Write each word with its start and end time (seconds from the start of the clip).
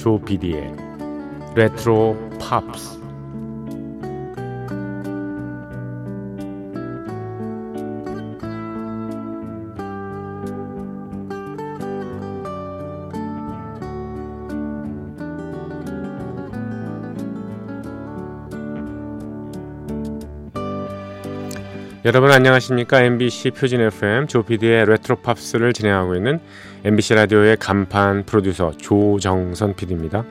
조비디의 0.00 0.74
레트로 1.54 2.16
팝스 2.40 2.99
여러분 22.06 22.30
안녕하십니까? 22.32 23.02
MBC 23.02 23.50
표준 23.50 23.82
FM 23.82 24.26
조피디의 24.26 24.86
레트로 24.86 25.16
팝스를 25.16 25.74
진행하고 25.74 26.14
있는 26.14 26.40
MBC 26.82 27.12
라디오의 27.14 27.58
간판 27.58 28.24
프로듀서 28.24 28.72
조정선 28.78 29.74
PD입니다. 29.76 30.24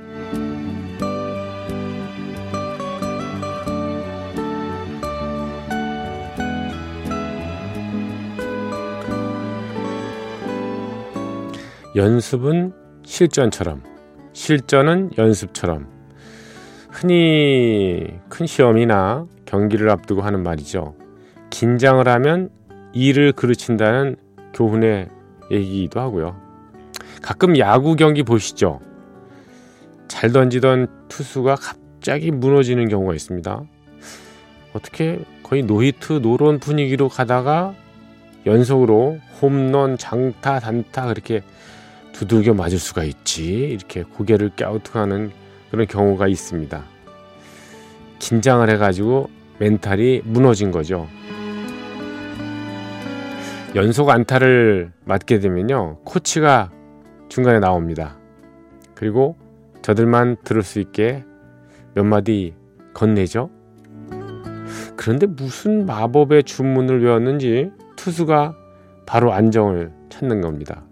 연습은 11.95 12.73
실전처럼, 13.05 13.83
실전은 14.33 15.11
연습처럼. 15.19 15.87
흔히 16.89 18.07
큰 18.27 18.47
시험이나 18.47 19.27
경기를 19.45 19.91
앞두고 19.91 20.23
하는 20.23 20.41
말이죠. 20.41 20.98
긴장을 21.49 22.07
하면 22.07 22.49
일을 22.93 23.31
그르친다는 23.33 24.15
교훈의 24.53 25.09
얘기기도 25.51 25.99
하고요. 25.99 26.35
가끔 27.21 27.57
야구 27.57 27.95
경기 27.95 28.23
보시죠. 28.23 28.79
잘 30.07 30.31
던지던 30.31 30.87
투수가 31.07 31.55
갑자기 31.55 32.31
무너지는 32.31 32.87
경우가 32.87 33.13
있습니다. 33.13 33.63
어떻게 34.73 35.19
거의 35.43 35.63
노히트 35.63 36.13
노런 36.21 36.59
분위기로 36.59 37.09
가다가 37.09 37.73
연속으로 38.45 39.19
홈런, 39.41 39.97
장타, 39.97 40.59
단타 40.59 41.07
그렇게 41.07 41.41
두들겨 42.13 42.53
맞을 42.53 42.79
수가 42.79 43.03
있지. 43.03 43.45
이렇게 43.45 44.03
고개를 44.03 44.51
갸우뚱하는 44.55 45.31
그런 45.71 45.87
경우가 45.87 46.27
있습니다. 46.27 46.83
긴장을 48.19 48.69
해가지고 48.69 49.29
멘탈이 49.59 50.21
무너진 50.23 50.71
거죠. 50.71 51.07
연속 53.75 54.09
안타를 54.09 54.91
맞게 55.05 55.39
되면요. 55.39 55.99
코치가 56.03 56.71
중간에 57.29 57.59
나옵니다. 57.59 58.17
그리고 58.95 59.37
저들만 59.83 60.37
들을 60.43 60.63
수 60.63 60.79
있게 60.79 61.23
몇 61.93 62.03
마디 62.03 62.55
건네죠. 62.93 63.51
그런데 64.95 65.27
무슨 65.27 65.85
마법의 65.85 66.43
주문을 66.43 67.03
외웠는지 67.03 67.71
투수가 67.95 68.55
바로 69.05 69.33
안정을 69.33 69.91
찾는 70.09 70.41
겁니다. 70.41 70.83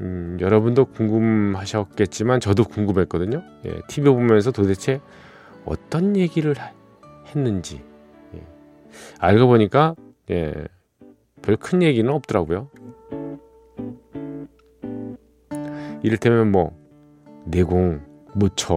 음, 0.00 0.36
여러분도 0.40 0.86
궁금하셨겠지만 0.86 2.40
저도 2.40 2.64
궁금했거든요. 2.64 3.42
예, 3.66 3.80
TV 3.88 4.10
보면서 4.10 4.50
도대체 4.50 5.00
어떤 5.64 6.16
얘기를 6.16 6.54
했는지 7.28 7.82
예, 8.34 8.42
알고 9.20 9.46
보니까 9.46 9.94
예, 10.30 10.52
별 11.44 11.56
큰 11.56 11.82
얘기는 11.82 12.10
없더라고요. 12.10 12.70
이를테면 16.02 16.50
뭐 16.50 16.76
내공 17.46 18.00
못 18.34 18.56
쳐, 18.56 18.74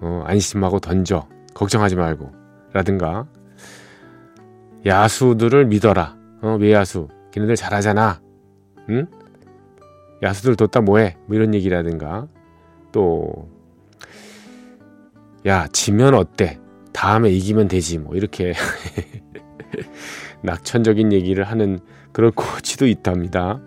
어, 0.00 0.22
안심하고 0.26 0.80
던져, 0.80 1.26
걱정하지 1.54 1.96
말고 1.96 2.30
라든가 2.72 3.26
야수들을 4.84 5.66
믿어라, 5.66 6.16
어, 6.42 6.56
외야수, 6.60 7.08
걔네들 7.32 7.56
잘하잖아, 7.56 8.20
응? 8.90 9.06
야수들 10.22 10.56
뒀다 10.56 10.80
뭐해? 10.82 11.16
뭐 11.26 11.36
이런 11.36 11.54
얘기라든가 11.54 12.28
또 12.92 13.48
야, 15.46 15.66
지면 15.72 16.14
어때? 16.14 16.58
다음에 16.92 17.28
이기면 17.30 17.68
되지. 17.68 17.98
뭐 17.98 18.14
이렇게 18.14 18.54
낙천적인 20.44 21.12
얘기를 21.12 21.44
하는 21.44 21.80
그런 22.12 22.30
코치도 22.36 22.86
있답니다. 22.86 23.60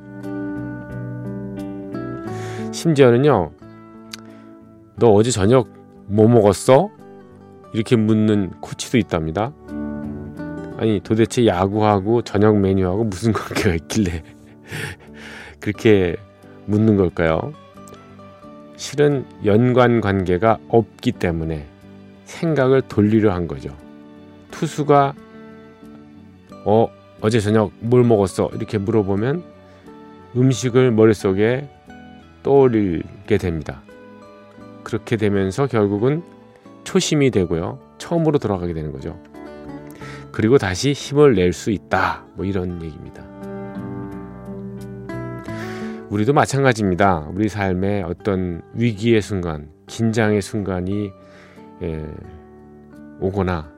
심지어는요, 2.72 3.52
너 4.96 5.12
어제 5.12 5.32
저녁 5.32 5.68
뭐 6.06 6.28
먹었어? 6.28 6.90
이렇게 7.74 7.96
묻는 7.96 8.52
코치도 8.62 8.98
있답니다. 9.00 9.52
아니, 10.78 11.00
도대체 11.04 11.48
야구하고 11.48 12.22
저녁 12.22 12.58
메뉴하고 12.60 13.04
무슨 13.04 13.34
관계가 13.34 13.74
있길래 13.74 14.24
그렇게 15.60 16.16
묻는 16.66 16.96
걸까요? 16.98 17.54
실은 18.76 19.26
연관 19.44 20.02
관계가 20.02 20.60
없기 20.70 21.14
때문에 21.14 21.66
생각을 22.26 22.84
돌리려 22.84 23.34
한 23.34 23.48
거죠. 23.48 23.76
투수가 24.52 25.16
어 26.66 26.90
어제 27.22 27.40
저녁 27.40 27.72
뭘 27.79 28.03
먹었어 28.03 28.50
이렇게 28.53 28.78
물어보면 28.78 29.44
음식을 30.35 30.91
머릿속에 30.91 31.69
떠올리게 32.44 33.38
됩니다. 33.38 33.81
그렇게 34.84 35.18
되면서 35.18 35.68
결국은 35.68 36.23
초심이 36.84 37.31
되고요. 37.31 37.79
처음으로 37.97 38.38
돌아가게 38.40 38.73
되는 38.73 38.91
거죠. 38.91 39.19
그리고 40.31 40.57
다시 40.57 40.94
힘을 40.94 41.35
낼 41.35 41.51
수 41.51 41.72
있다. 41.72 42.23
뭐 42.35 42.45
이런 42.45 42.81
얘기입니다. 42.81 43.25
우리도 46.09 46.31
마찬가지입니다. 46.34 47.28
우리 47.34 47.50
삶의 47.50 48.03
어떤 48.03 48.62
위기의 48.74 49.22
순간, 49.22 49.69
긴장의 49.88 50.41
순간이 50.41 51.12
예, 51.81 52.06
오거나 53.19 53.69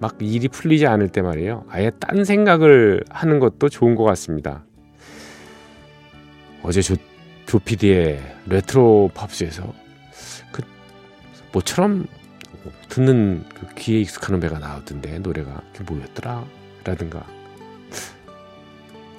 막 0.00 0.16
일이 0.20 0.48
풀리지 0.48 0.86
않을 0.86 1.08
때 1.08 1.22
말이에요. 1.22 1.64
아예 1.68 1.90
딴 1.98 2.24
생각을 2.24 3.02
하는 3.10 3.38
것도 3.40 3.68
좋은 3.68 3.94
것 3.94 4.04
같습니다. 4.04 4.64
어제 6.62 6.82
조, 6.82 6.96
조피디의 7.46 8.20
레트로 8.48 9.10
팝스에서 9.14 9.72
그 10.52 10.62
모처럼 11.52 12.06
듣는 12.88 13.44
그 13.54 13.74
귀에 13.74 14.00
익숙한 14.00 14.38
배가 14.40 14.58
나왔던데 14.58 15.18
노래가 15.20 15.62
그게 15.72 15.92
뭐였더라? 15.92 16.44
라든가 16.84 17.24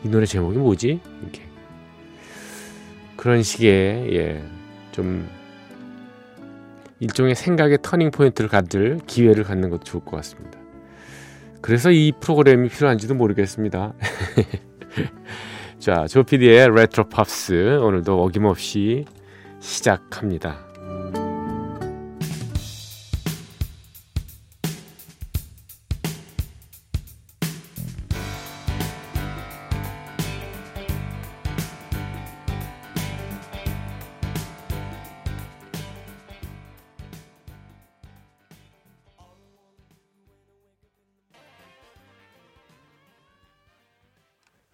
이 0.03 0.09
노래 0.09 0.25
제목이 0.25 0.57
뭐지? 0.57 1.00
이렇게 1.22 1.41
그런 3.18 3.44
식의 3.44 4.16
예, 4.16 4.44
좀 4.91 5.28
일종의 7.00 7.35
생각의 7.35 7.79
터닝 7.81 8.12
포인트를 8.12 8.50
가질 8.50 9.00
기회를 9.07 9.44
갖는 9.44 9.69
것도 9.69 9.83
좋을 9.83 10.06
것 10.06 10.18
같습니다. 10.18 10.58
그래서 11.61 11.91
이 11.91 12.11
프로그램이 12.19 12.69
필요한지도 12.69 13.15
모르겠습니다. 13.15 13.94
자, 15.79 16.07
조피디의 16.07 16.69
레트로 16.75 17.09
팝스 17.09 17.79
오늘도 17.81 18.21
어김없이 18.23 19.06
시작합니다. 19.59 20.69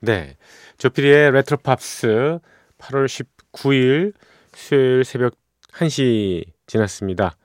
네. 0.06 0.38
조피디의 0.78 1.32
레트로 1.32 1.58
팝스 1.64 2.38
8월 2.78 3.08
19일 3.08 4.14
수요일 4.54 5.04
새벽 5.04 5.34
1시 5.72 6.46
지났습니다. 6.68 7.36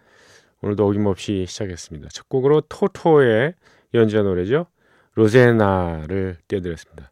오늘도 0.60 0.86
어김없이 0.86 1.46
시작했습니다. 1.48 2.10
첫 2.12 2.28
곡으로 2.28 2.60
토토의 2.68 3.54
연주한 3.94 4.26
노래죠. 4.26 4.66
Rosanna를 5.14 6.36
띄워드렸습니다. 6.48 7.10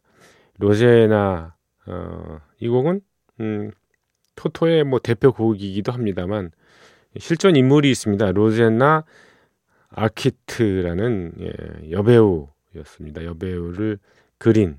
Rosanna 0.59 1.55
어, 1.87 2.41
이 2.59 2.67
곡은 2.67 3.01
음, 3.39 3.71
토토의 4.35 4.83
뭐 4.83 4.99
대표 4.99 5.33
곡이기도 5.33 5.91
합니다만 5.91 6.51
실존 7.17 7.55
인물이 7.55 7.89
있습니다. 7.89 8.33
로제나 8.33 9.03
아키트라는 9.89 11.31
예, 11.39 11.89
여배우였습니다. 11.89 13.25
여배우를 13.25 13.97
그린 14.37 14.77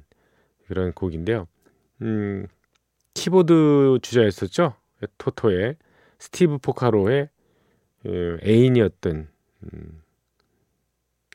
그런 0.70 0.92
곡인데요. 0.92 1.48
음, 2.00 2.46
키보드 3.14 3.98
주자였었죠. 4.02 4.76
토토의 5.18 5.74
스티브 6.20 6.58
포카로의 6.58 7.28
어, 8.06 8.36
애인이었던 8.44 9.28
음, 9.64 10.02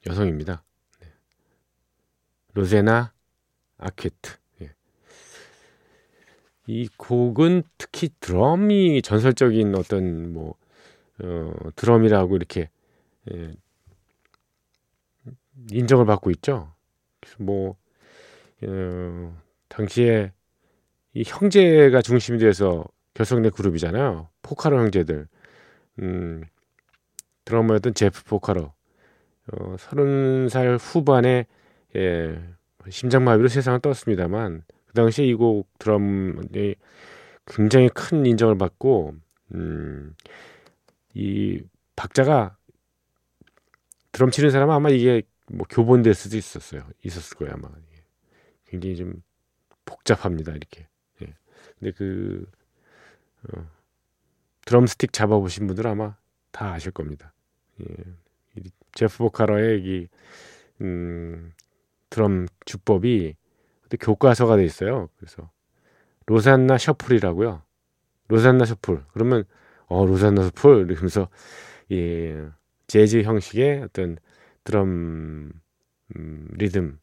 여성입니다. 0.07 0.63
네. 1.01 1.07
로제나 2.53 3.11
아케트. 3.77 4.37
예. 4.61 4.73
이 6.67 6.87
곡은 6.95 7.63
특히 7.77 8.11
드럼이 8.21 9.01
전설적인 9.01 9.75
어떤 9.75 10.31
뭐 10.31 10.55
어, 11.21 11.51
드럼이라고 11.75 12.37
이렇게 12.37 12.69
예, 13.33 13.53
인정을 15.71 16.05
받고 16.05 16.31
있죠. 16.31 16.73
뭐 17.37 17.75
어, 18.67 19.37
당시에 19.69 20.31
이 21.13 21.23
형제가 21.25 22.01
중심이 22.01 22.39
돼서 22.39 22.85
결성된 23.13 23.51
그룹이잖아요. 23.51 24.29
포카로 24.41 24.79
형제들. 24.79 25.27
음, 25.99 26.43
드러머였던 27.45 27.93
제프 27.93 28.23
포카로. 28.25 28.73
어, 29.53 29.75
30살 29.77 30.77
후반에 30.79 31.45
예, 31.95 32.41
심장마비로 32.89 33.47
세상을 33.49 33.79
떴습니다만 33.81 34.63
그 34.87 34.93
당시에 34.93 35.25
이 35.27 35.35
곡 35.35 35.69
드럼이 35.79 36.75
굉장히 37.45 37.89
큰 37.89 38.25
인정을 38.25 38.57
받고 38.57 39.15
음, 39.55 40.15
이 41.13 41.61
박자가 41.95 42.57
드럼 44.11 44.31
치는 44.31 44.49
사람은 44.49 44.73
아마 44.73 44.89
이게 44.89 45.21
뭐 45.51 45.65
교본될 45.69 46.13
수도 46.13 46.37
있었어요. 46.37 46.83
있었을 47.03 47.37
거예요 47.37 47.53
아마. 47.55 47.69
굉장히 48.65 48.95
좀 48.95 49.23
복잡합니다 49.85 50.51
이렇게. 50.53 50.87
예. 51.21 51.33
근데 51.79 51.91
그 51.91 52.49
어, 53.43 53.69
드럼스틱 54.65 55.13
잡아보신 55.13 55.67
분들 55.67 55.87
아마 55.87 56.15
다 56.51 56.73
아실 56.73 56.91
겁니다. 56.91 57.33
예. 57.81 57.85
제프 58.93 59.17
보카러의 59.17 59.81
이 59.83 60.07
음, 60.81 61.53
드럼 62.09 62.47
주법이 62.65 63.35
교과서가 63.99 64.57
돼 64.57 64.65
있어요. 64.65 65.09
그래서 65.17 65.51
로산나 66.25 66.77
셔플이라고요. 66.77 67.61
로산나 68.27 68.65
셔플. 68.65 69.03
그러면 69.13 69.43
어 69.87 70.05
로산나 70.05 70.43
셔플 70.43 70.89
이러면서 70.89 71.29
예, 71.91 72.47
재즈 72.87 73.21
형식의 73.23 73.83
어떤 73.83 74.17
드럼 74.63 75.51
음, 76.15 76.47
리듬 76.53 76.99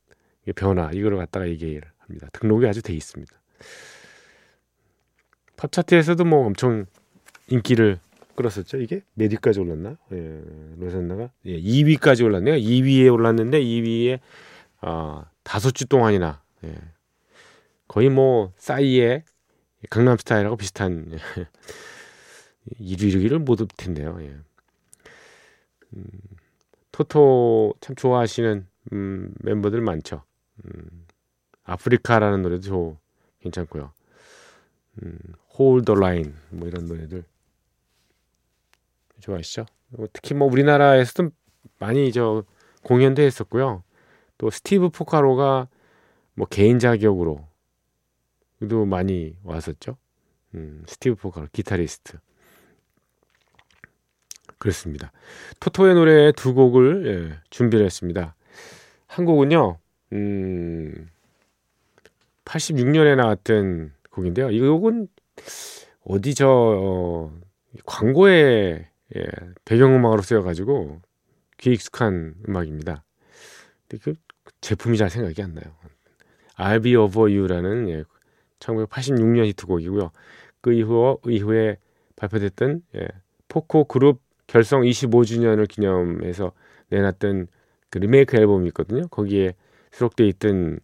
변화 0.54 0.90
이거를 0.92 1.18
갖다가 1.18 1.48
얘기를 1.48 1.82
합니다. 1.98 2.28
등록이 2.32 2.66
아주 2.66 2.82
돼 2.82 2.92
있습니다. 2.94 3.32
팝 5.56 5.70
차트에서도 5.70 6.24
뭐 6.24 6.46
엄청 6.46 6.86
인기를 7.48 8.00
끌었었죠. 8.34 8.78
이게 8.78 9.02
몇 9.14 9.30
위까지 9.30 9.60
올랐나? 9.60 9.96
예, 10.12 10.42
로산나가 10.78 11.30
예, 11.44 11.60
2위까지 11.60 12.24
올랐네요. 12.24 12.56
2위에 12.56 13.12
올랐는데 13.12 13.60
2위에 13.60 14.18
아, 14.80 15.26
다섯 15.44 15.72
주 15.72 15.86
동안이나 15.86 16.42
예, 16.64 16.74
거의 17.86 18.08
뭐 18.08 18.52
싸이의 18.56 19.24
강남 19.90 20.16
스타일하고 20.16 20.56
비슷한 20.56 21.06
1위를 22.80 23.38
못 23.38 23.58
텐데요. 23.76 24.16
예. 24.20 24.34
음, 25.94 26.04
토토 26.90 27.74
참 27.80 27.94
좋아하시는 27.94 28.66
음, 28.92 29.34
멤버들 29.40 29.80
많죠. 29.80 30.24
음, 30.66 31.06
아프리카라는 31.64 32.42
노래도 32.42 32.98
괜찮고요. 33.40 33.92
음, 35.02 35.18
Hold 35.58 35.86
the 35.86 35.98
Line 35.98 36.32
뭐 36.50 36.68
이런 36.68 36.86
노래들 36.86 37.24
좋아하시죠? 39.20 39.66
뭐 39.88 40.06
특히 40.12 40.34
뭐 40.34 40.48
우리나라에서도 40.48 41.30
많이 41.78 42.12
저 42.12 42.44
공연도 42.82 43.22
했었고요. 43.22 43.82
또 44.38 44.50
스티브 44.50 44.90
포카로가 44.90 45.68
뭐 46.34 46.46
개인 46.48 46.78
자격으로 46.78 47.46
도 48.68 48.86
많이 48.86 49.36
왔었죠. 49.42 49.96
음, 50.54 50.84
스티브 50.86 51.16
포카로 51.16 51.48
기타리스트. 51.52 52.18
그렇습니다. 54.58 55.10
토토의 55.58 55.94
노래 55.94 56.30
두 56.32 56.54
곡을 56.54 57.06
예, 57.06 57.40
준비를 57.50 57.84
했습니다. 57.84 58.36
한 59.08 59.24
곡은요, 59.24 59.78
음, 60.12 61.08
86년에 62.44 63.16
나왔던 63.16 63.92
곡인데요. 64.10 64.50
이 64.50 64.60
곡은 64.60 65.08
어디 66.04 66.34
저 66.34 66.48
어, 66.48 67.32
광고에 67.86 68.88
예, 69.16 69.24
배경음악으로 69.64 70.22
쓰여가지고 70.22 71.00
귀 71.58 71.72
익숙한 71.72 72.34
음악입니다. 72.48 73.04
근데 73.88 74.02
그 74.02 74.14
제품이 74.60 74.96
잘 74.96 75.10
생각이 75.10 75.42
안 75.42 75.54
나요. 75.54 75.74
I'll 76.56 76.82
Be 76.82 76.96
Over 76.96 77.32
You라는 77.32 77.88
예, 77.88 78.04
1986년 78.58 79.46
히트곡이고요. 79.46 80.10
그 80.60 80.72
이후 80.72 81.18
이후에 81.26 81.78
발표됐던 82.16 82.82
예, 82.96 83.08
포코 83.48 83.84
그룹 83.84 84.20
결성 84.46 84.82
25주년을 84.82 85.68
기념해서 85.68 86.52
내놨던 86.88 87.48
그 87.90 87.98
리메이크 87.98 88.36
앨범이 88.36 88.68
있거든요. 88.68 89.08
거기에 89.08 89.54
수록돼 89.92 90.26
있던 90.28 90.80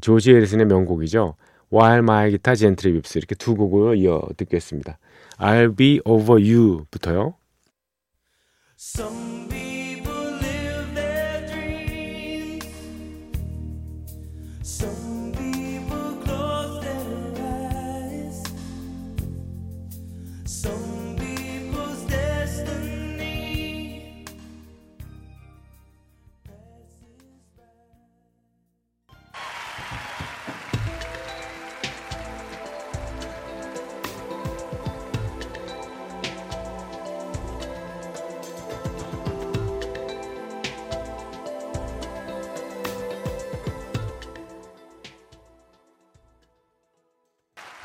조지 0.00 0.32
에리슨의 0.32 0.66
명곡이죠. 0.66 1.36
While 1.72 1.98
My 1.98 2.30
Guitar 2.30 2.56
Gently 2.56 2.94
Weeps 2.94 3.18
이렇게 3.18 3.34
두 3.34 3.54
곡을 3.54 3.96
이어 3.98 4.22
듣겠습니다. 4.36 4.98
I'll 5.38 5.76
Be 5.76 6.00
Over 6.04 6.42
You부터요. 6.42 7.34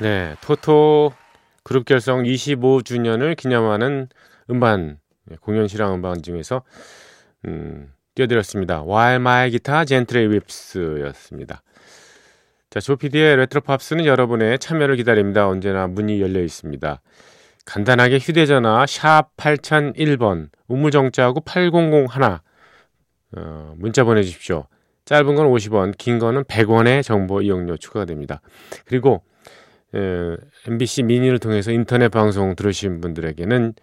네, 0.02 0.34
토토 0.40 1.12
그룹 1.62 1.84
결성 1.84 2.24
25주년을 2.24 3.36
기념하는 3.36 4.08
음반 4.50 4.98
네, 5.26 5.36
공연 5.40 5.68
실황 5.68 5.94
음반 5.94 6.22
중에서 6.22 6.64
음, 7.46 7.92
띄워드렸습니다. 8.16 8.82
While 8.82 9.20
My 9.20 9.50
Guitar 9.50 9.86
Gently 9.86 10.26
Weeps였습니다. 10.26 11.62
자, 12.68 12.80
조피디의 12.80 13.36
레트로 13.36 13.60
팝스는 13.60 14.04
여러분의 14.04 14.58
참여를 14.58 14.96
기다립니다. 14.96 15.46
언제나 15.46 15.86
문이 15.86 16.20
열려 16.20 16.42
있습니다. 16.42 17.00
간단하게 17.64 18.18
휴대전화 18.18 18.86
샵 18.88 19.36
8001번 19.36 20.48
우물정자하고 20.66 21.42
8001 21.42 22.08
어, 23.36 23.74
문자 23.76 24.02
보내주십시오. 24.02 24.66
짧은 25.04 25.36
건 25.36 25.46
50원, 25.46 25.96
긴 25.96 26.18
거는 26.18 26.42
100원의 26.42 27.04
정보 27.04 27.40
이용료 27.40 27.76
추가가 27.76 28.04
됩니다. 28.04 28.40
그리고 28.84 29.22
에, 29.94 30.36
MBC 30.66 31.04
미니를 31.04 31.38
통해서 31.38 31.70
인터넷 31.70 32.08
방송 32.08 32.54
들으신 32.54 33.00
분들에게는 33.00 33.74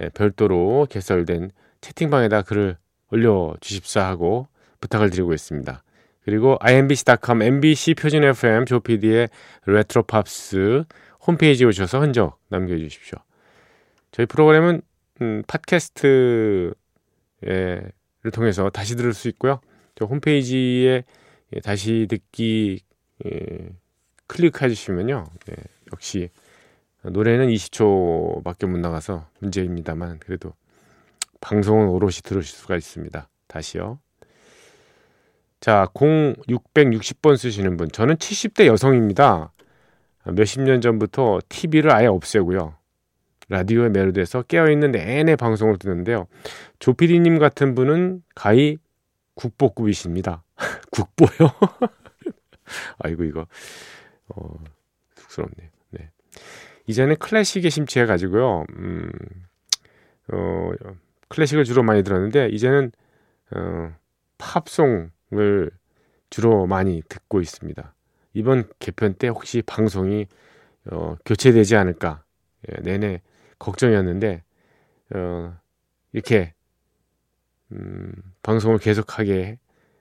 에, 0.00 0.08
별도로 0.10 0.86
개설된 0.90 1.50
채팅방에다 1.80 2.42
글을 2.42 2.76
올려 3.10 3.54
주십사 3.60 4.06
하고 4.06 4.48
부탁을 4.80 5.10
드리고 5.10 5.32
있습니다. 5.32 5.82
그리고 6.24 6.56
imbc.com, 6.60 7.42
MBC 7.42 7.94
표준 7.94 8.24
FM 8.24 8.66
조피디의 8.66 9.28
레트로 9.66 10.02
팝스 10.02 10.84
홈페이지에 11.26 11.66
오셔서 11.66 12.00
흔적 12.00 12.38
남겨주십시오. 12.48 13.18
저희 14.10 14.26
프로그램은 14.26 14.82
음, 15.22 15.42
팟캐스트를 15.46 16.74
통해서 18.32 18.70
다시 18.70 18.96
들을 18.96 19.12
수 19.14 19.28
있고요. 19.28 19.60
저 19.94 20.04
홈페이지에 20.04 21.04
다시 21.62 22.06
듣기 22.08 22.80
예, 23.24 23.70
클릭해 24.26 24.68
주시면요. 24.68 25.26
네, 25.46 25.54
역시 25.92 26.30
노래는 27.02 27.48
20초밖에 27.48 28.66
못 28.66 28.78
나가서 28.78 29.28
문제입니다만 29.40 30.18
그래도 30.18 30.52
방송은 31.40 31.88
오롯이 31.88 32.14
들으실 32.24 32.56
수가 32.56 32.76
있습니다. 32.76 33.28
다시요. 33.46 33.98
자, 35.60 35.86
0660번 35.94 37.36
쓰시는 37.36 37.76
분. 37.76 37.88
저는 37.90 38.16
70대 38.16 38.66
여성입니다. 38.66 39.52
몇십 40.24 40.62
년 40.62 40.80
전부터 40.80 41.40
TV를 41.48 41.92
아예 41.92 42.06
없애고요. 42.06 42.74
라디오에 43.48 43.88
매료돼서 43.90 44.42
깨어있는 44.42 44.90
내내 44.90 45.36
방송을 45.36 45.78
듣는데요. 45.78 46.26
조피디님 46.80 47.38
같은 47.38 47.74
분은 47.74 48.22
가히 48.34 48.78
국보급이십니다. 49.34 50.42
국보요? 50.90 51.50
아이고 52.98 53.22
이거 53.24 53.46
어, 54.28 54.58
쑥스럽네요. 55.14 55.70
네. 55.90 56.10
이제는 56.86 57.16
클래식에 57.16 57.68
심취해 57.70 58.06
가지고요. 58.06 58.64
음, 58.76 59.10
어, 60.32 60.70
클래식을 61.28 61.64
주로 61.64 61.82
많이 61.82 62.02
들었는데 62.02 62.48
이제는 62.48 62.92
어, 63.54 63.94
팝송을 64.38 65.70
주로 66.30 66.66
많이 66.66 67.02
듣고 67.08 67.40
있습니다. 67.40 67.94
이번 68.34 68.68
개편 68.78 69.14
때 69.14 69.28
혹시 69.28 69.62
방송이 69.62 70.26
어, 70.90 71.16
교체되지 71.24 71.76
않을까 71.76 72.22
예, 72.68 72.82
내내 72.82 73.22
걱정이었는데 73.58 74.42
어, 75.14 75.56
이렇게 76.12 76.54
음, 77.72 78.12
방송을 78.42 78.78
계속하게 78.78 79.58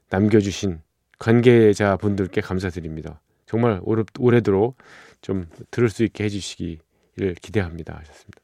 남겨주신 0.10 0.82
관계자 1.18 1.98
분들께 1.98 2.42
감사드립니다. 2.42 3.22
정말 3.46 3.80
오래, 3.84 4.04
오래도록 4.20 4.78
좀 5.22 5.48
들을 5.72 5.90
수 5.90 6.04
있게 6.04 6.24
해주시기를 6.26 7.36
기대합니다. 7.42 7.98
하셨습니다. 7.98 8.42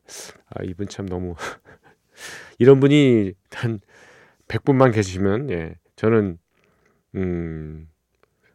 아, 0.50 0.64
이분 0.64 0.88
참 0.88 1.08
너무 1.08 1.36
이런 2.60 2.80
분이 2.80 3.34
한 3.52 3.80
100분만 4.48 4.94
계시면 4.94 5.50
예, 5.52 5.76
저는 5.96 6.38
음, 7.16 7.88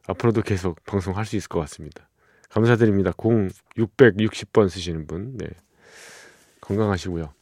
앞으로도 0.07 0.43
계속 0.43 0.83
방송할 0.85 1.25
수 1.25 1.37
있을 1.37 1.49
것 1.49 1.61
같습니다. 1.61 2.09
감사드립니다. 2.49 3.13
0 3.23 3.49
660번 3.77 4.69
쓰시는 4.69 5.07
분. 5.07 5.37
네. 5.37 5.47
건강하시고요. 6.61 7.33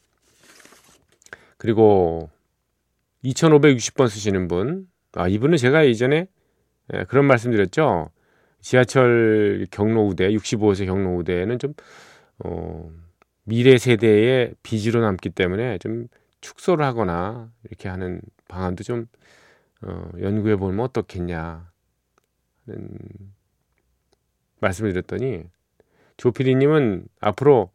그리고 1.57 2.29
2560번 3.23 4.09
쓰시는 4.09 4.47
분. 4.47 4.87
아, 5.13 5.27
이분은 5.27 5.57
제가 5.57 5.83
이전에 5.83 6.27
예, 6.93 7.03
그런 7.05 7.25
말씀 7.25 7.51
드렸죠. 7.51 8.11
지하철 8.65 9.67
경로 9.69 10.07
우대, 10.07 10.27
65세 10.31 10.87
경로 10.87 11.15
우대는 11.17 11.59
좀, 11.59 11.75
어, 12.39 12.91
미래 13.43 13.77
세대의 13.77 14.55
빚으로 14.63 15.01
남기 15.01 15.29
때문에 15.29 15.77
좀 15.77 16.07
축소를 16.41 16.83
하거나 16.83 17.51
이렇게 17.65 17.89
하는 17.89 18.21
방안도 18.47 18.83
좀, 18.83 19.05
어, 19.83 20.09
연구해 20.19 20.55
보면 20.55 20.79
어떻겠냐. 20.79 21.69
는 22.65 22.89
말씀을 24.61 24.93
드렸더니, 24.93 25.43
조피디님은 26.17 27.07
앞으로, 27.19 27.69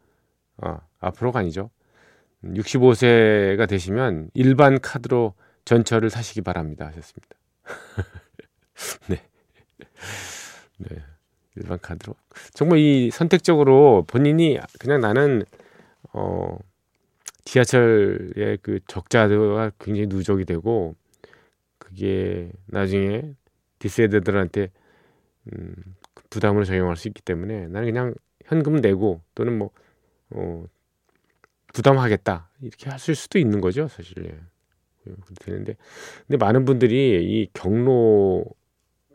어, 0.57 0.79
앞으로가 0.99 1.39
아니죠. 1.39 1.71
65세가 2.43 3.69
되시면 3.69 4.31
일반 4.35 4.81
카드로 4.81 5.35
전철을 5.67 6.11
사시기 6.11 6.41
바랍니다. 6.41 6.89
하셨습니다. 6.89 7.37
네. 9.09 9.23
네. 10.89 11.03
일반 11.57 11.79
카드로. 11.79 12.15
정말 12.55 12.79
이 12.79 13.11
선택적으로 13.11 14.05
본인이 14.07 14.59
그냥 14.79 15.01
나는, 15.01 15.45
어, 16.13 16.59
지하철의 17.45 18.59
그 18.63 18.81
적자가 18.87 19.73
굉장히 19.79 20.07
누적이 20.07 20.45
되고, 20.45 20.95
그게 21.79 22.51
나중에 22.67 23.35
디세이드들한테, 23.79 24.71
음, 25.53 25.75
부담으로 26.31 26.65
적용할 26.65 26.97
수 26.97 27.09
있기 27.09 27.23
때문에 27.23 27.67
나는 27.69 27.87
그냥 27.87 28.15
현금 28.45 28.77
내고 28.77 29.21
또는 29.35 29.59
뭐, 29.59 29.71
어, 30.31 30.65
부담하겠다. 31.75 32.51
이렇게 32.63 32.91
하실 32.91 33.15
수도 33.15 33.39
있는 33.39 33.61
거죠, 33.61 33.89
사실. 33.89 34.15
예. 34.27 34.39
되는데 35.41 35.77
근데 36.27 36.37
많은 36.37 36.65
분들이 36.65 37.21
이 37.23 37.49
경로 37.53 38.45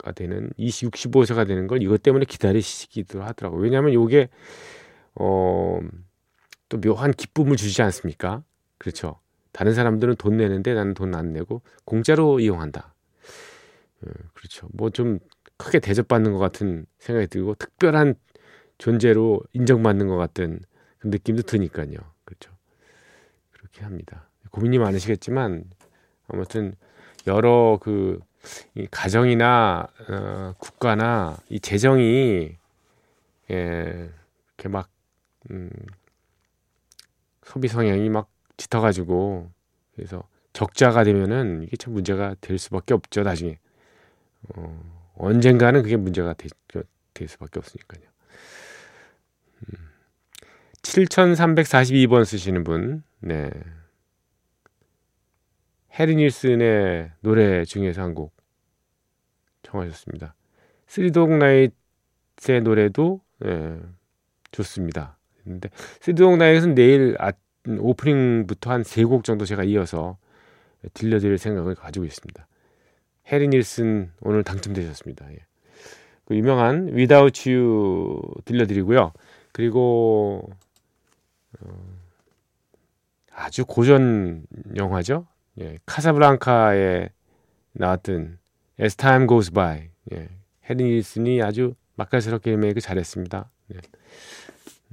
가 0.06 0.12
되는 0.12 0.50
20, 0.56 0.92
65세가 0.92 1.46
되는 1.46 1.66
걸 1.66 1.82
이것 1.82 2.00
때문에 2.02 2.24
기다리시기도 2.26 3.22
하더라고요. 3.22 3.60
왜냐하면 3.60 3.92
이게 3.92 4.28
어, 5.16 5.80
또 6.68 6.80
묘한 6.80 7.12
기쁨을 7.12 7.56
주지 7.56 7.82
않습니까? 7.82 8.44
그렇죠. 8.78 9.18
다른 9.52 9.74
사람들은 9.74 10.16
돈 10.16 10.36
내는데 10.36 10.74
나는 10.74 10.94
돈 10.94 11.14
안 11.14 11.32
내고 11.32 11.62
공짜로 11.84 12.38
이용한다. 12.40 12.94
어, 14.02 14.10
그렇죠. 14.34 14.68
뭐 14.72 14.90
좀 14.90 15.18
크게 15.58 15.80
대접받는 15.80 16.32
것 16.32 16.38
같은 16.38 16.86
생각이 16.98 17.28
들고 17.28 17.54
특별한 17.54 18.14
존재로 18.78 19.40
인정받는 19.54 20.06
것 20.06 20.16
같은 20.16 20.60
그 20.98 21.08
느낌도 21.08 21.42
드니까요. 21.42 21.96
그렇죠. 22.24 22.52
그렇게 23.52 23.82
합니다. 23.82 24.28
고민이 24.50 24.78
많으시겠지만 24.78 25.64
아무튼 26.28 26.74
여러 27.26 27.78
그 27.80 28.20
가정이나 28.90 29.88
어, 30.08 30.54
국가나 30.58 31.36
이 31.48 31.60
재정이 31.60 32.56
예, 33.50 34.10
이렇게 34.56 34.68
막 34.68 34.88
음, 35.50 35.70
소비 37.44 37.68
성향이 37.68 38.08
막 38.10 38.28
짙어가지고 38.56 39.50
그래서 39.94 40.28
적자가 40.52 41.04
되면은 41.04 41.62
이게 41.62 41.76
참 41.76 41.92
문제가 41.94 42.34
될 42.40 42.58
수밖에 42.58 42.94
없죠 42.94 43.22
나중에 43.22 43.58
어, 44.54 45.12
언젠가는 45.16 45.82
그게 45.82 45.96
문제가 45.96 46.34
되, 46.34 46.48
될 47.14 47.28
수밖에 47.28 47.58
없으니까요. 47.58 48.02
음, 49.62 49.90
7342번 50.82 52.24
쓰시는 52.24 52.64
분, 52.64 53.02
네. 53.20 53.50
해리 55.98 56.14
닐슨의 56.16 57.12
노래 57.20 57.64
중에서 57.64 58.02
한 58.02 58.14
곡 58.14 58.35
청하셨습니다. 59.66 60.34
쓰리독 60.86 61.30
나잇의 61.36 62.62
노래도 62.62 63.20
예, 63.44 63.78
좋습니다. 64.52 65.18
근데 65.44 65.68
쓰리독 66.00 66.36
나잇은 66.36 66.74
내일 66.74 67.16
아, 67.18 67.32
오프닝부터 67.66 68.70
한 68.70 68.82
세 68.82 69.04
곡 69.04 69.24
정도 69.24 69.44
제가 69.44 69.64
이어서 69.64 70.16
들려드릴 70.94 71.38
생각을 71.38 71.74
가지고 71.74 72.04
있습니다. 72.06 72.46
해리 73.32 73.48
닐슨 73.48 74.12
오늘 74.20 74.44
당첨되셨습니다. 74.44 75.30
예. 75.32 75.38
그 76.26 76.36
유명한 76.36 76.88
Without 76.94 77.50
You 77.50 78.20
들려드리고요. 78.44 79.12
그리고 79.52 80.48
어, 81.60 81.96
아주 83.32 83.64
고전 83.64 84.44
영화죠. 84.76 85.26
예, 85.60 85.78
카사블랑카에 85.86 87.08
나왔던 87.72 88.38
As 88.80 88.94
Time 88.96 89.26
Goes 89.26 89.50
By 89.50 89.88
예, 90.12 90.28
해리 90.68 90.84
닐슨이 90.84 91.42
아주 91.42 91.74
맛깔스럽게 91.94 92.50
리메이크 92.50 92.80
잘했습니다. 92.80 93.50
예. 93.74 93.78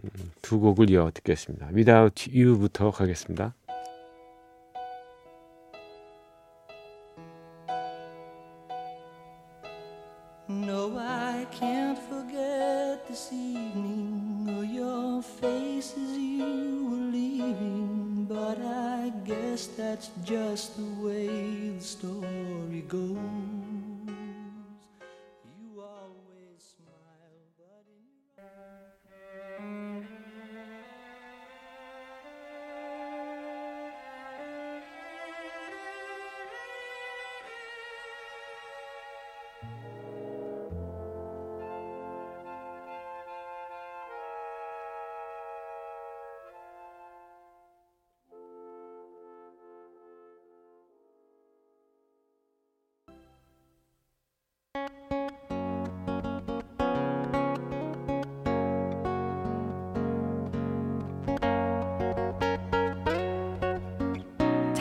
음, 0.03 0.31
두 0.41 0.59
곡을 0.59 0.89
이어 0.89 1.11
듣겠습니다. 1.13 1.67
Without 1.67 2.31
You부터 2.33 2.91
가겠습니다. 2.91 3.53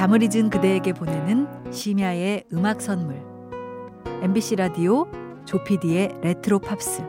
잠을 0.02 0.20
잊은 0.24 0.50
그대에게 0.50 0.94
보내는 0.94 1.70
심야의 1.70 2.46
음악 2.52 2.80
선물 2.80 3.22
MBC 4.20 4.56
라디오 4.56 5.06
조피디의 5.44 6.16
레트로 6.22 6.58
팝스 6.58 7.04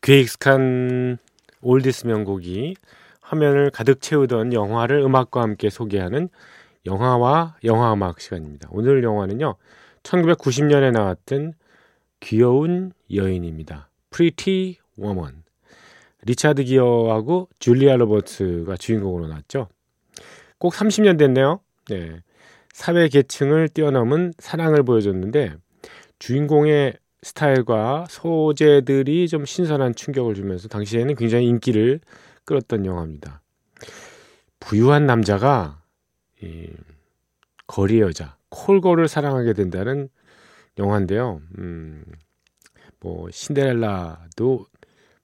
귀 0.00 0.20
익숙한 0.20 1.18
oldies 1.60 2.06
명곡이 2.06 2.76
화면을 3.20 3.70
가득 3.70 4.00
채우던 4.00 4.54
영화를 4.54 5.00
음악과 5.00 5.42
함께 5.42 5.68
소개하는 5.68 6.30
영화와 6.86 7.56
영화 7.64 7.92
음악 7.92 8.22
시간입니다. 8.22 8.70
오늘 8.72 9.04
영화는요. 9.04 9.56
1990년에 10.02 10.92
나왔던 10.92 11.52
귀여운 12.20 12.92
여인입니다. 13.12 13.88
Pretty 14.10 14.78
Woman. 14.98 15.42
리차드 16.22 16.64
기어하고 16.64 17.48
줄리아 17.58 17.96
로버츠가 17.96 18.76
주인공으로 18.76 19.28
나왔죠. 19.28 19.68
꼭 20.58 20.72
30년 20.72 21.18
됐네요. 21.18 21.60
네. 21.88 22.20
사회 22.72 23.08
계층을 23.08 23.68
뛰어넘은 23.68 24.34
사랑을 24.38 24.82
보여줬는데 24.82 25.54
주인공의 26.18 26.98
스타일과 27.22 28.06
소재들이 28.08 29.28
좀 29.28 29.44
신선한 29.44 29.94
충격을 29.94 30.34
주면서 30.34 30.68
당시에는 30.68 31.14
굉장히 31.14 31.46
인기를 31.46 32.00
끌었던 32.44 32.86
영화입니다. 32.86 33.40
부유한 34.60 35.06
남자가 35.06 35.82
이 36.42 36.68
거리 37.66 38.00
여자 38.00 38.36
콜걸을 38.50 39.08
사랑하게 39.08 39.52
된다는 39.54 40.08
영화인데요. 40.78 41.40
음, 41.58 42.04
뭐 43.00 43.28
신데렐라도 43.30 44.66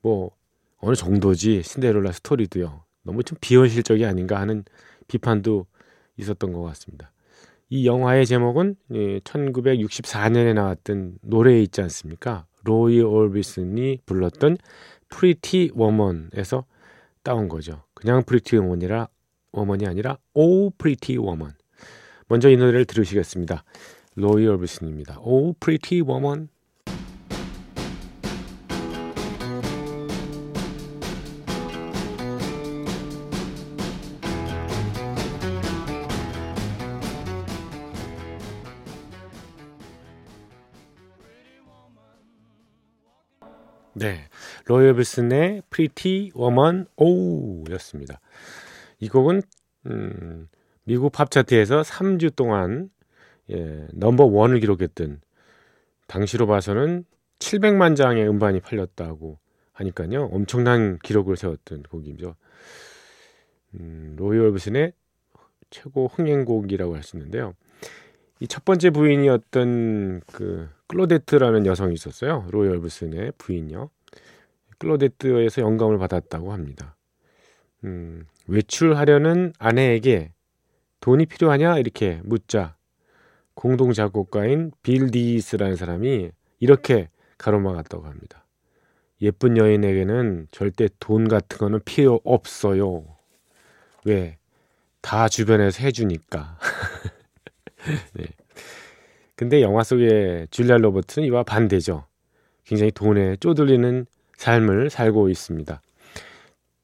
뭐 0.01 0.31
어느 0.79 0.95
정도지 0.95 1.63
신데렐라 1.63 2.13
스토리도요. 2.13 2.85
너무 3.03 3.23
좀 3.23 3.39
비현실적이 3.41 4.05
아닌가 4.07 4.41
하는 4.41 4.65
비판도 5.09 5.67
있었던 6.17 6.53
것 6.53 6.63
같습니다. 6.63 7.13
이 7.69 7.87
영화의 7.87 8.27
제목은 8.27 8.77
1964년에 8.91 10.55
나왔던 10.55 11.19
노래 11.23 11.59
있지 11.61 11.81
않습니까? 11.81 12.47
로이 12.65 13.01
올비슨이 13.01 14.01
불렀던 14.05 14.59
Pretty 15.09 15.71
Woman에서 15.75 16.65
따온 17.23 17.49
거죠. 17.49 17.83
그냥 17.95 18.23
Pretty 18.25 18.57
Woman이라 18.57 19.09
Woman이 19.53 19.87
아니라 19.87 20.19
Oh 20.35 20.71
Pretty 20.71 21.17
Woman. 21.17 21.53
먼저 22.29 22.51
이 22.51 22.57
노래를 22.57 22.85
들으시겠습니다. 22.85 23.65
로이 24.15 24.47
올비슨입니다. 24.47 25.19
Oh 25.21 25.55
Pretty 25.55 26.03
Woman. 26.03 26.49
네. 43.95 44.29
로이 44.67 44.93
올비슨의 44.95 45.63
Pretty 45.71 46.31
Woman 46.35 46.87
Oh였습니다. 46.97 48.21
이 49.01 49.09
곡은 49.09 49.43
음, 49.87 50.49
미국 50.85 51.13
팝 51.13 51.31
차트에서 51.31 51.83
3주 51.83 52.35
동안 52.35 52.91
예, 53.51 53.87
넘버 53.93 54.25
원을 54.25 54.61
기록했던 54.61 55.21
당시로 56.07 56.47
봐서는 56.47 57.05
700만 57.39 57.97
장의 57.97 58.29
음반이 58.29 58.61
팔렸다고 58.61 59.39
하니까요. 59.73 60.25
엄청난 60.33 60.99
기록을 61.03 61.37
세웠던 61.37 61.85
곡이죠. 61.85 62.37
음, 63.75 64.15
로이 64.19 64.39
얼브슨의 64.39 64.93
최고 65.71 66.07
흥행곡이라고 66.09 66.95
할 66.95 67.03
수 67.03 67.17
있는데요. 67.17 67.55
이 68.41 68.47
첫 68.49 68.65
번째 68.65 68.91
부인이었던 68.91 70.21
그 70.27 70.69
클로데트라는 70.89 71.65
여성이 71.67 71.95
있었어요. 71.95 72.47
로이 72.51 72.69
얼브슨의 72.69 73.33
부인요. 73.39 73.89
클로데트에서 74.79 75.63
영감을 75.63 75.97
받았다고 75.99 76.53
합니다. 76.53 76.97
음, 77.85 78.27
외출하려는 78.49 79.53
아내에게 79.59 80.33
돈이 81.01 81.27
필요하냐 81.27 81.79
이렇게 81.79 82.21
묻자 82.25 82.77
공동 83.55 83.93
작곡가인 83.93 84.73
빌 84.83 85.11
디스라는 85.11 85.77
사람이 85.77 86.31
이렇게 86.61 87.09
가로막았다고 87.39 88.05
합니다. 88.05 88.45
예쁜 89.21 89.57
여인에게는 89.57 90.49
절대 90.51 90.89
돈 90.99 91.29
같은 91.29 91.59
거는 91.59 91.81
필요 91.85 92.21
없어요. 92.25 93.05
왜? 94.05 94.39
다 95.01 95.29
주변에서 95.29 95.83
해주니까. 95.83 96.59
네. 98.15 98.25
근데 99.37 99.61
영화 99.63 99.83
속의 99.83 100.49
줄리아 100.51 100.77
로버트는 100.77 101.27
이와 101.27 101.43
반대죠. 101.43 102.07
굉장히 102.65 102.93
돈에 102.93 103.37
쪼들리는 103.37 104.07
삶을 104.37 104.91
살고 104.91 105.29
있습니다. 105.29 105.81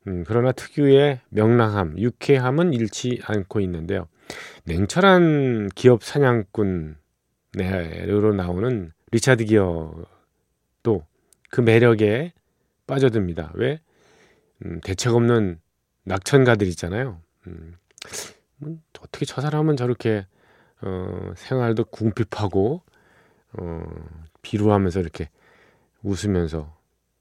음, 0.06 0.24
그러나 0.26 0.52
특유의 0.52 1.20
명랑함, 1.28 1.98
유쾌함은 1.98 2.72
잃지 2.72 3.20
않고 3.24 3.60
있는데요. 3.60 4.08
냉철한 4.64 5.70
기업 5.74 6.02
사냥꾼으로 6.04 6.94
나오는 8.36 8.92
리차드 9.10 9.44
기어도 9.46 10.06
그 11.50 11.60
매력에 11.60 12.32
빠져듭니다. 12.86 13.52
왜? 13.54 13.80
음, 14.64 14.80
대책 14.82 15.14
없는 15.14 15.60
낙천가들 16.04 16.66
있잖아요. 16.68 17.20
음, 17.46 17.76
음, 18.62 18.82
어떻게 19.00 19.24
저 19.24 19.40
사람은 19.40 19.76
저렇게 19.76 20.26
어, 20.80 21.32
생활도 21.36 21.84
궁핍하고 21.86 22.82
어, 23.54 23.82
비루하면서 24.42 25.00
이렇게 25.00 25.30
웃으면서 26.02 26.76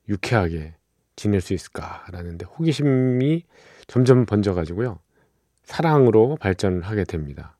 유쾌하게 0.10 0.76
지낼 1.16 1.42
수 1.42 1.54
있을까라는데 1.54 2.46
호기심이 2.46 3.44
점점 3.88 4.26
번져가지고요 4.26 5.00
사랑으로 5.68 6.38
발전을 6.40 6.82
하게 6.82 7.04
됩니다. 7.04 7.58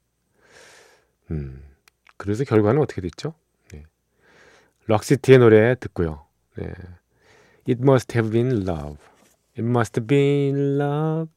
음, 1.30 1.62
그래서 2.16 2.46
결과는 2.46 2.82
어떻게 2.82 3.02
됐죠? 3.02 3.34
네. 3.74 3.84
럭시티의 4.86 5.40
노래 5.40 5.76
듣고요. 5.76 6.26
네. 6.56 6.74
It 7.68 7.82
must 7.82 8.18
have 8.18 8.32
been 8.32 8.64
love. 8.66 8.98
It 9.58 9.62
must 9.62 10.00
have 10.00 10.08
been 10.08 10.78
love. 10.80 11.30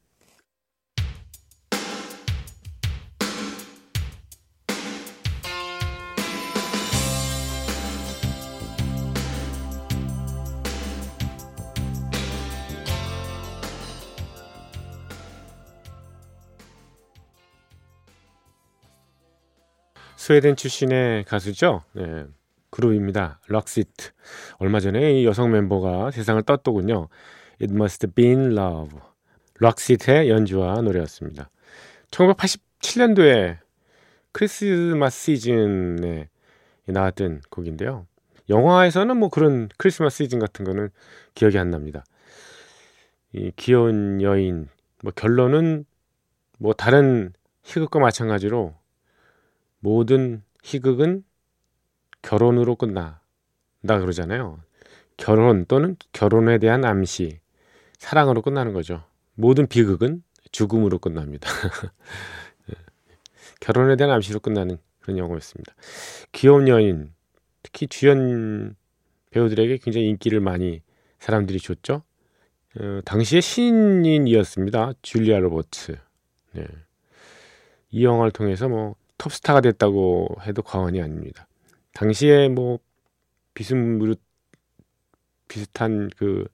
스웨덴 20.31 20.55
출신의 20.55 21.25
가수죠. 21.25 21.83
네, 21.91 22.23
그룹입니다. 22.69 23.41
럭시트. 23.49 24.11
얼마 24.59 24.79
전에 24.79 25.19
이 25.19 25.25
여성 25.25 25.51
멤버가 25.51 26.11
세상을 26.11 26.41
떴더군요. 26.43 27.09
It 27.61 27.73
Must 27.73 28.07
Been 28.15 28.57
Love. 28.57 28.97
럭시트의 29.59 30.29
연주와 30.29 30.75
노래였습니다. 30.83 31.49
1987년도에 32.11 33.57
크리스마스 34.31 35.35
시즌에 35.35 36.29
나왔던 36.85 37.41
곡인데요. 37.49 38.07
영화에서는 38.47 39.17
뭐 39.17 39.27
그런 39.27 39.67
크리스마스 39.75 40.23
시즌 40.23 40.39
같은 40.39 40.63
거는 40.63 40.91
기억이 41.35 41.57
안 41.57 41.71
납니다. 41.71 42.05
이 43.33 43.51
귀여운 43.57 44.21
여인, 44.21 44.69
뭐 45.03 45.11
결론은 45.13 45.83
뭐 46.57 46.71
다른 46.71 47.33
희극과 47.63 47.99
마찬가지로 47.99 48.79
모든 49.81 50.43
희극은 50.63 51.23
결혼으로 52.21 52.75
끝난다 52.75 53.19
그러잖아요. 53.83 54.59
결혼 55.17 55.65
또는 55.65 55.97
결혼에 56.13 56.57
대한 56.57 56.85
암시, 56.85 57.39
사랑으로 57.97 58.41
끝나는 58.41 58.73
거죠. 58.73 59.03
모든 59.33 59.67
비극은 59.67 60.23
죽음으로 60.51 60.99
끝납니다. 60.99 61.49
예. 62.69 62.73
결혼에 63.59 63.95
대한 63.95 64.13
암시로 64.13 64.39
끝나는 64.39 64.77
그런 64.99 65.17
영화였습니다. 65.17 65.73
귀여운 66.31 66.67
여인, 66.67 67.13
특히 67.63 67.87
주연 67.87 68.75
배우들에게 69.31 69.77
굉장히 69.77 70.07
인기를 70.09 70.39
많이 70.39 70.81
사람들이 71.19 71.59
줬죠. 71.59 72.03
어, 72.79 73.01
당시에 73.05 73.41
신인이었습니다. 73.41 74.93
줄리아 75.01 75.39
로버츠. 75.39 75.97
네. 76.53 76.65
이 77.89 78.05
영화를 78.05 78.31
통해서 78.31 78.67
뭐 78.67 78.95
톱스타가 79.21 79.61
됐다고 79.61 80.29
해도 80.47 80.63
과언이 80.63 80.99
아닙니다. 80.99 81.47
당시에 81.93 82.49
뭐 82.49 82.79
비스무리 83.53 84.19
비슷한 85.47 86.09
그 86.17 86.47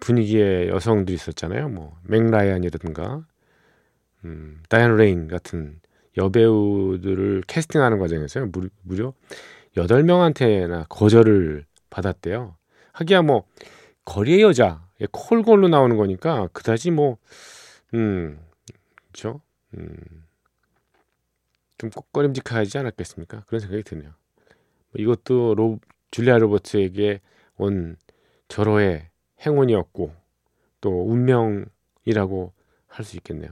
분위기의 0.00 0.68
여성들이 0.68 1.14
있었잖아요. 1.14 1.68
뭐 1.68 1.98
멕 2.04 2.24
라이언이라든가 2.24 3.26
음, 4.24 4.62
다이안 4.70 4.96
레인 4.96 5.28
같은 5.28 5.80
여배우들을 6.16 7.42
캐스팅하는 7.46 7.98
과정에서 7.98 8.46
무려, 8.46 8.70
무려 8.82 9.12
8명한테나 9.76 10.86
거절을 10.88 11.66
받았대요. 11.90 12.56
하기야 12.92 13.20
뭐 13.20 13.44
거리의 14.06 14.40
여자 14.40 14.82
예, 15.02 15.06
콜걸로 15.12 15.68
나오는 15.68 15.98
거니까 15.98 16.48
그다지 16.54 16.90
뭐 16.90 17.18
음, 17.92 18.40
그렇죠? 19.12 19.42
음. 19.76 20.25
좀 21.78 21.90
꺼림직하지 22.12 22.78
않았겠습니까? 22.78 23.44
그런 23.46 23.60
생각이 23.60 23.82
드네요. 23.84 24.10
뭐 24.10 25.02
이것도 25.02 25.54
로, 25.54 25.78
줄리아 26.10 26.38
로버트에게 26.38 27.20
온 27.56 27.96
절호의 28.48 29.08
행운이었고 29.46 30.14
또 30.80 31.06
운명이라고 31.10 32.52
할 32.88 33.04
수 33.04 33.16
있겠네요. 33.18 33.50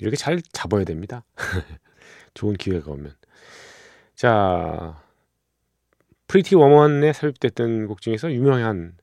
이렇게 0.00 0.16
잘 0.16 0.40
잡아야 0.52 0.84
됩니다. 0.84 1.24
좋은 2.34 2.54
기회가 2.54 2.90
오면. 2.92 3.14
자, 4.14 5.00
Pretty 6.26 6.54
Woman에 6.56 7.12
삽입됐던 7.12 7.86
곡 7.86 8.00
중에서 8.02 8.32
유명한 8.32 8.96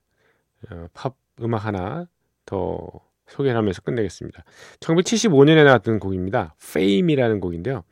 어, 0.71 0.87
팝 0.93 1.15
음악 1.41 1.65
하나 1.65 2.07
더 2.45 2.89
소개를 3.27 3.57
하면서 3.57 3.81
끝내겠습니다. 3.81 4.43
1975년에 4.79 5.63
나왔던 5.63 5.99
곡입니다. 5.99 6.55
Fame이라는 6.61 7.39
곡인데요. 7.39 7.83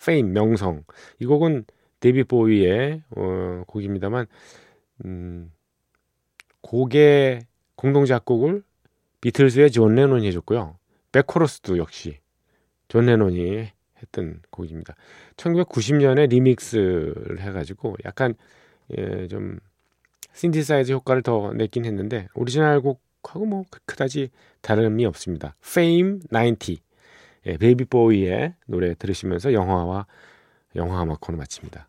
Fame, 0.00 0.32
명성. 0.32 0.84
이 1.18 1.26
곡은 1.26 1.64
데이빗 2.00 2.24
보위의 2.24 3.02
어, 3.16 3.64
곡입니다만 3.66 4.26
음, 5.04 5.52
곡의 6.60 7.40
공동 7.74 8.04
작곡을 8.04 8.62
비틀즈의 9.20 9.70
존 9.70 9.94
레논이 9.94 10.26
해줬고요. 10.28 10.78
백코러스도 11.12 11.78
역시 11.78 12.18
존 12.88 13.06
레논이 13.06 13.68
했던 14.00 14.40
곡입니다. 14.50 14.94
1990년에 15.36 16.28
리믹스를 16.28 17.40
해가지고 17.40 17.96
약간 18.04 18.34
예, 18.96 19.26
좀 19.28 19.58
synthesize 20.32 20.92
효과를 20.92 21.22
더 21.22 21.52
냈긴 21.52 21.84
했는데 21.84 22.28
오리지널 22.34 22.80
곡 22.80 23.00
하고 23.22 23.46
뭐 23.46 23.64
그다지 23.86 24.30
다름이 24.60 25.04
없습니다. 25.06 25.54
Fame 25.64 26.20
90 26.30 26.82
예, 27.46 27.56
데이빗 27.56 27.86
보위의 27.86 28.54
노래 28.66 28.94
들으시면서 28.94 29.52
영화와 29.52 30.06
영화 30.76 31.02
음악 31.02 31.20
코너 31.20 31.38
마칩니다. 31.38 31.88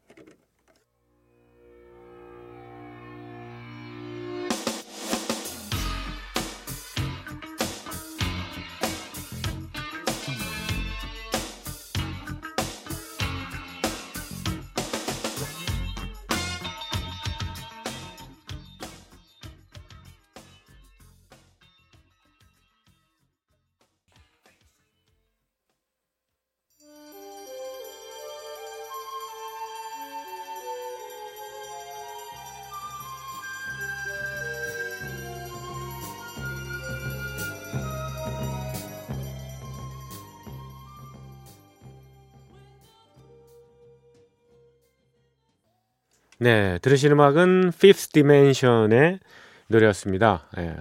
네, 46.42 46.80
들으신 46.80 47.12
음악은 47.12 47.74
Fifth 47.74 48.14
Dimension의 48.14 49.20
노래였습니다. 49.68 50.48
예. 50.58 50.74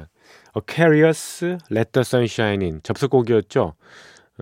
Aquarius, 0.57 1.45
Let 1.73 1.91
the 1.91 2.03
Sunshine 2.03 2.65
In 2.65 2.81
접속곡이었죠. 2.85 3.75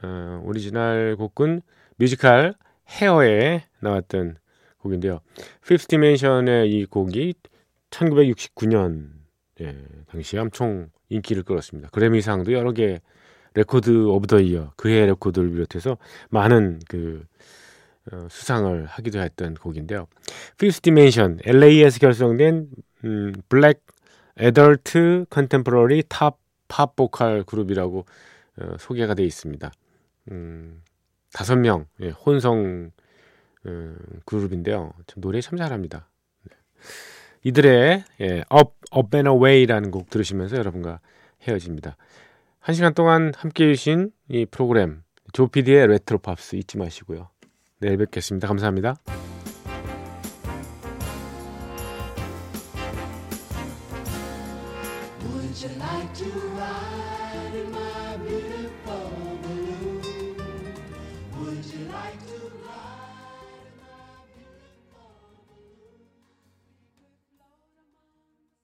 어, 0.02 0.42
오리지널 0.44 1.16
곡은 1.16 1.62
뮤지컬 1.96 2.52
Hair에 2.90 3.64
나왔던 3.80 4.36
곡인데요. 4.76 5.20
Fifth 5.64 5.88
Dimension의 5.88 6.70
이 6.70 6.84
곡이 6.84 7.32
1969년 7.88 9.08
예, 9.62 9.74
당시에 10.10 10.38
엄청 10.38 10.90
인기를 11.08 11.44
끌었습니다. 11.44 11.88
그래미상도 11.92 12.52
여러 12.52 12.72
개 12.72 13.00
Record 13.54 14.04
of 14.04 14.26
the 14.26 14.38
Year 14.38 14.72
그해 14.76 15.06
레코드를 15.06 15.50
비롯해서 15.50 15.96
많은 16.28 16.80
그 16.90 17.24
어, 17.24 17.26
수상을 18.28 18.86
하기도 18.86 19.20
했던 19.20 19.54
곡인데요. 19.54 20.06
Fifth 20.54 20.82
Dimension, 20.82 21.38
LA에서 21.44 21.98
결성된 21.98 22.68
음, 23.04 23.32
black 23.48 23.84
adult 24.38 25.26
contemporary 25.30 26.04
top 26.08 26.38
pop 26.68 26.96
보컬 26.96 27.44
그룹이라고 27.44 28.06
어, 28.58 28.76
소개가 28.78 29.14
되어 29.14 29.26
있습니다. 29.26 29.70
음, 30.30 30.82
다섯 31.32 31.56
명 31.56 31.86
예, 32.00 32.10
혼성 32.10 32.90
어, 33.64 33.94
그룹인데요. 34.24 34.92
참 35.06 35.20
노래 35.20 35.40
참 35.40 35.58
잘합니다. 35.58 36.08
네. 36.44 36.56
이들의 37.44 38.04
예, 38.20 38.44
Up, 38.52 38.72
Up 38.96 39.16
and 39.16 39.28
Away라는 39.28 39.90
곡 39.90 40.10
들으시면서 40.10 40.56
여러분과 40.56 41.00
헤어집니다. 41.42 41.96
한 42.60 42.74
시간 42.74 42.94
동안 42.94 43.32
함께 43.36 43.68
해 43.68 43.74
주신 43.74 44.10
이 44.28 44.46
프로그램 44.46 45.02
조피디의 45.32 45.86
레트로 45.88 46.18
팝스 46.18 46.56
잊지 46.56 46.78
마시고요. 46.78 47.28
내일 47.80 47.96
뵙겠습니다. 47.98 48.48
감사합니다. 48.48 48.96